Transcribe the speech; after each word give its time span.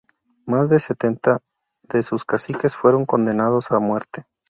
Más 0.47 0.67
de 0.67 0.79
setenta 0.79 1.41
de 1.83 2.01
sus 2.01 2.25
caciques 2.25 2.75
fueron 2.75 3.05
condenados 3.05 3.71
a 3.71 3.77
muerte. 3.77 4.23